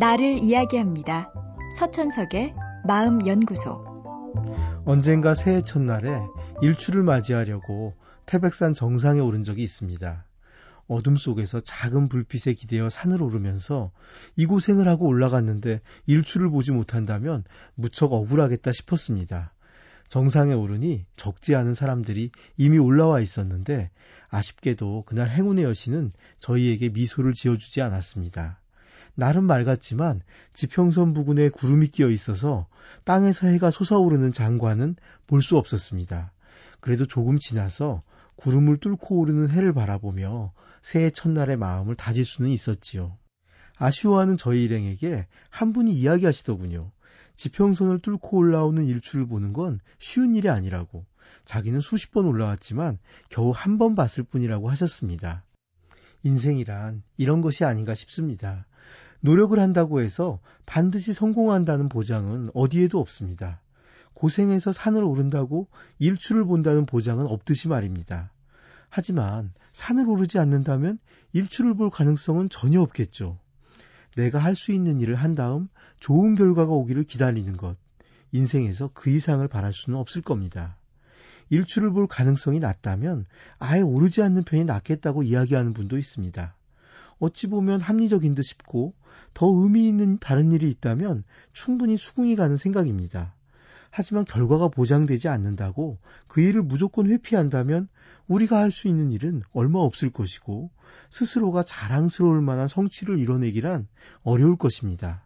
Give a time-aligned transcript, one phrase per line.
[0.00, 1.30] 나를 이야기합니다.
[1.76, 2.54] 서천석의
[2.86, 3.84] 마음연구소.
[4.86, 6.22] 언젠가 새해 첫날에
[6.62, 7.92] 일출을 맞이하려고
[8.24, 10.24] 태백산 정상에 오른 적이 있습니다.
[10.88, 13.92] 어둠 속에서 작은 불빛에 기대어 산을 오르면서
[14.36, 19.52] 이 고생을 하고 올라갔는데 일출을 보지 못한다면 무척 억울하겠다 싶었습니다.
[20.08, 23.90] 정상에 오르니 적지 않은 사람들이 이미 올라와 있었는데
[24.30, 28.60] 아쉽게도 그날 행운의 여신은 저희에게 미소를 지어주지 않았습니다.
[29.14, 32.66] 날은 맑았지만 지평선 부근에 구름이 끼어 있어서
[33.04, 34.96] 땅에서 해가 솟아오르는 장관은
[35.26, 36.32] 볼 수 없었습니다.
[36.80, 38.02] 그래도 조금 지나서
[38.36, 40.52] 구름을 뚫고 오르는 해를 바라보며
[40.82, 43.16] 새해 첫날의 마음을 다질 수는 있었지요.
[43.76, 46.90] 아쉬워하는 저희 일행에게 한 분이 이야기하시더군요.
[47.36, 51.04] 지평선을 뚫고 올라오는 일출을 보는 건 쉬운 일이 아니라고.
[51.44, 52.98] 자기는 수십 번 올라왔지만
[53.30, 55.44] 겨우 한 번 봤을 뿐이라고 하셨습니다.
[56.22, 58.66] 인생이란 이런 것이 아닌가 싶습니다.
[59.20, 63.60] 노력을 한다고 해서 반드시 성공한다는 보장은 어디에도 없습니다.
[64.14, 68.32] 고생해서 산을 오른다고 일출을 본다는 보장은 없듯이 말입니다.
[68.88, 70.98] 하지만 산을 오르지 않는다면
[71.32, 73.38] 일출을 볼 가능성은 전혀 없겠죠.
[74.16, 75.68] 내가 할 수 있는 일을 한 다음
[76.00, 77.76] 좋은 결과가 오기를 기다리는 것.
[78.32, 80.76] 인생에서 그 이상을 바랄 수는 없을 겁니다.
[81.50, 83.26] 일출을 볼 가능성이 낮다면
[83.58, 86.54] 아예 오르지 않는 편이 낫겠다고 이야기하는 분도 있습니다.
[87.18, 88.94] 어찌 보면 합리적인 듯 싶고
[89.34, 93.34] 더 의미 있는 다른 일이 있다면 충분히 수긍이 가는 생각입니다.
[93.90, 97.88] 하지만 결과가 보장되지 않는다고 그 일을 무조건 회피한다면
[98.28, 100.70] 우리가 할 수 있는 일은 얼마 없을 것이고
[101.10, 103.88] 스스로가 자랑스러울 만한 성취를 이뤄내기란
[104.22, 105.24] 어려울 것입니다.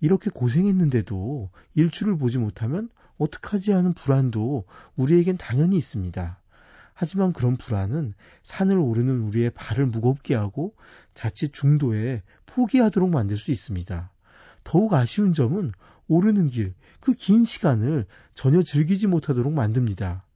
[0.00, 2.88] 이렇게 고생했는데도 일출을 보지 못하면
[3.20, 4.64] 어떡하지 하는 불안도
[4.96, 6.40] 우리에겐 당연히 있습니다.
[6.94, 10.74] 하지만 그런 불안은 산을 오르는 우리의 발을 무겁게 하고
[11.14, 14.10] 자칫 중도에 포기하도록 만들 수 있습니다.
[14.64, 15.72] 더욱 아쉬운 점은
[16.08, 20.26] 오르는 길, 그 긴 시간을 전혀 즐기지 못하도록 만듭니다.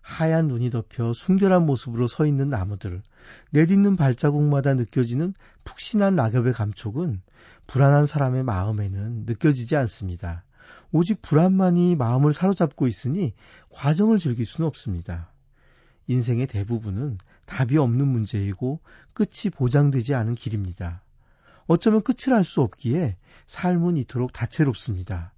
[0.00, 3.02] 하얀 눈이 덮여 순결한 모습으로 서 있는 나무들,
[3.50, 5.32] 내딛는 발자국마다 느껴지는
[5.64, 7.22] 푹신한 낙엽의 감촉은
[7.68, 10.44] 불안한 사람의 마음에는 느껴지지 않습니다.
[10.92, 13.34] 오직 불안만이 마음을 사로잡고 있으니
[13.70, 15.32] 과정을 즐길 수는 없습니다.
[16.06, 18.80] 인생의 대부분은 답이 없는 문제이고
[19.14, 21.02] 끝이 보장되지 않은 길입니다.
[21.66, 23.16] 어쩌면 끝을 알 수 없기에
[23.46, 25.32] 삶은 이토록 다채롭습니다.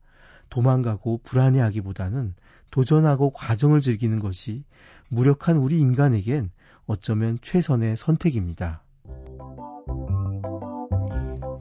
[0.50, 2.34] 도망가고 불안해하기보다는
[2.70, 4.64] 도전하고 과정을 즐기는 것이
[5.08, 6.50] 무력한 우리 인간에겐
[6.86, 8.82] 어쩌면 최선의 선택입니다.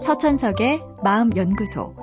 [0.04, 2.03] 서천석의 마음연구소.